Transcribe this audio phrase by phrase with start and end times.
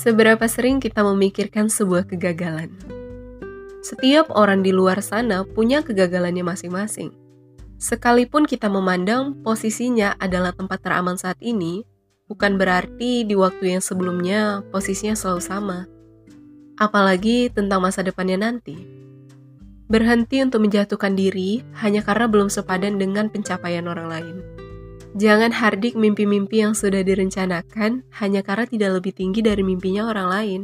[0.00, 2.72] Seberapa sering kita memikirkan sebuah kegagalan?
[3.84, 7.12] Setiap orang di luar sana punya kegagalannya masing-masing.
[7.76, 11.84] Sekalipun kita memandang posisinya adalah tempat teraman saat ini,
[12.32, 15.78] bukan berarti di waktu yang sebelumnya posisinya selalu sama.
[16.80, 18.80] Apalagi tentang masa depannya nanti.
[19.84, 24.36] Berhenti untuk menjatuhkan diri hanya karena belum sepadan dengan pencapaian orang lain.
[25.18, 30.62] Jangan hardik mimpi-mimpi yang sudah direncanakan hanya karena tidak lebih tinggi dari mimpinya orang lain.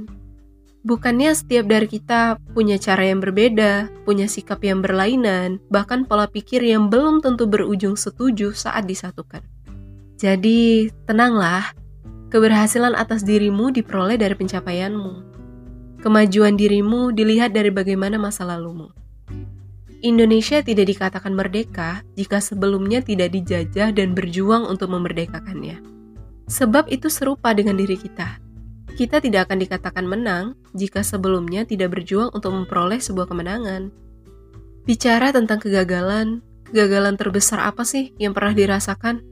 [0.86, 6.62] Bukannya setiap dari kita punya cara yang berbeda, punya sikap yang berlainan, bahkan pola pikir
[6.62, 9.42] yang belum tentu berujung setuju saat disatukan.
[10.14, 11.74] Jadi, tenanglah,
[12.30, 15.34] keberhasilan atas dirimu diperoleh dari pencapaianmu.
[16.06, 18.94] Kemajuan dirimu dilihat dari bagaimana masa lalumu.
[20.04, 25.80] Indonesia tidak dikatakan merdeka jika sebelumnya tidak dijajah dan berjuang untuk memerdekakannya.
[26.52, 28.36] Sebab itu serupa dengan diri kita.
[28.92, 33.88] Kita tidak akan dikatakan menang jika sebelumnya tidak berjuang untuk memperoleh sebuah kemenangan.
[34.84, 39.24] Bicara tentang kegagalan, kegagalan terbesar apa sih yang pernah dirasakan?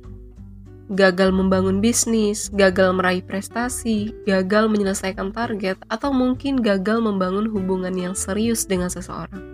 [0.92, 8.12] Gagal membangun bisnis, gagal meraih prestasi, gagal menyelesaikan target, atau mungkin gagal membangun hubungan yang
[8.12, 9.53] serius dengan seseorang.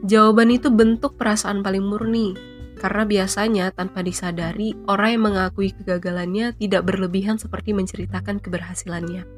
[0.00, 2.32] Jawaban itu bentuk perasaan paling murni,
[2.80, 9.28] karena biasanya tanpa disadari, orang yang mengakui kegagalannya tidak berlebihan seperti menceritakan keberhasilannya.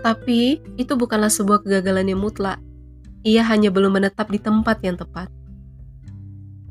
[0.00, 2.56] Tapi, itu bukanlah sebuah kegagalan yang mutlak.
[3.28, 5.28] Ia hanya belum menetap di tempat yang tepat.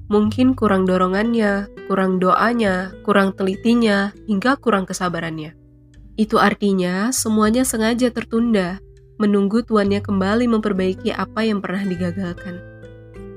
[0.10, 5.54] Mungkin kurang dorongannya, kurang doanya, kurang telitinya, hingga kurang kesabarannya.
[6.18, 8.80] Itu artinya semuanya sengaja tertunda
[9.16, 12.60] menunggu tuannya kembali memperbaiki apa yang pernah digagalkan.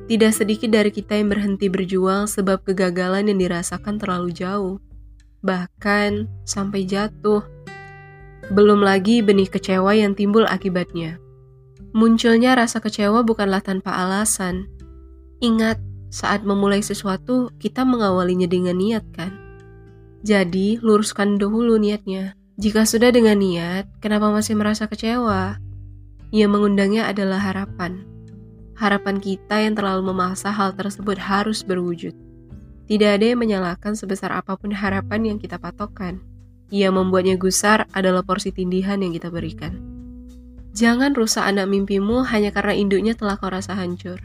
[0.08, 4.80] Tidak sedikit dari kita yang berhenti berjuang sebab kegagalan yang dirasakan terlalu jauh,
[5.44, 7.44] bahkan sampai jatuh.
[8.48, 11.20] Belum lagi benih kecewa yang timbul akibatnya.
[11.92, 14.64] Munculnya rasa kecewa bukanlah tanpa alasan.
[15.44, 15.76] Ingat,
[16.08, 19.36] saat memulai sesuatu, kita mengawalinya dengan niat, kan?
[20.24, 22.32] Jadi, luruskan dahulu niatnya.
[22.56, 25.67] Jika sudah dengan niat, kenapa masih merasa kecewa?
[26.28, 28.04] Yang mengundangnya adalah harapan.
[28.76, 32.12] Harapan kita yang terlalu memaksa hal tersebut harus berwujud.
[32.88, 36.20] Tidak ada yang menyalahkan sebesar apa pun harapan yang kita patokkan.
[36.68, 39.80] Yang membuatnya gusar adalah porsi tindihan yang kita berikan.
[40.76, 44.20] Jangan rusak anak mimpimu hanya karena induknya telah kau rasa hancur.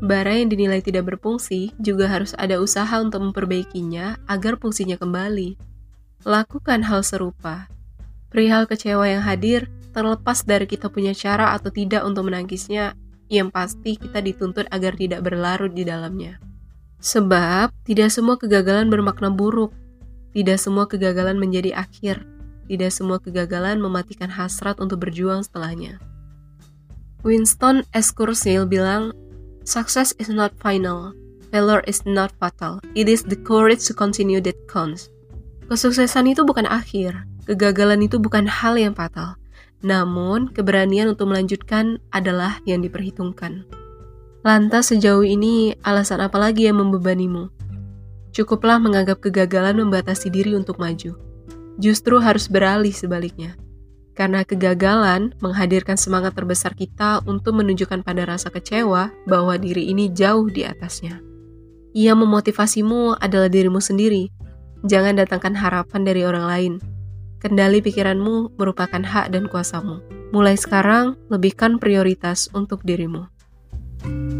[0.00, 5.60] Bara yang dinilai tidak berfungsi juga harus ada usaha untuk memperbaikinya agar fungsinya kembali.
[6.24, 7.68] Lakukan hal serupa.
[8.32, 12.94] Perihal kecewa yang hadir, terlepas dari kita punya cara atau tidak untuk menangisnya,
[13.30, 16.42] yang pasti kita dituntut agar tidak berlarut di dalamnya.
[17.00, 19.72] Sebab tidak semua kegagalan bermakna buruk,
[20.36, 22.26] tidak semua kegagalan menjadi akhir,
[22.68, 25.96] tidak semua kegagalan mematikan hasrat untuk berjuang setelahnya.
[27.24, 28.12] Winston S.
[28.12, 29.16] Churchill bilang,
[29.64, 31.16] Success is not final,
[31.48, 35.08] failure is not fatal, it is the courage to continue that counts.
[35.70, 37.14] Kesuksesan itu bukan akhir,
[37.48, 39.39] kegagalan itu bukan hal yang fatal,
[39.80, 43.64] namun, keberanian untuk melanjutkan adalah yang diperhitungkan.
[44.44, 47.48] Lantas sejauh ini, alasan apa lagi yang membebanimu?
[48.32, 51.16] Cukuplah menganggap kegagalan membatasi diri untuk maju.
[51.80, 53.56] Justru harus beralih sebaliknya.
[54.12, 60.44] Karena kegagalan menghadirkan semangat terbesar kita untuk menunjukkan pada rasa kecewa bahwa diri ini jauh
[60.52, 61.24] di atasnya.
[61.96, 64.28] Ia memotivasimu adalah dirimu sendiri.
[64.84, 66.72] Jangan datangkan harapan dari orang lain,
[67.40, 70.04] Kendali pikiranmu merupakan hak dan kuasamu.
[70.30, 73.32] Mulai sekarang, lebihkan prioritas untuk dirimu.
[74.00, 74.39] thank you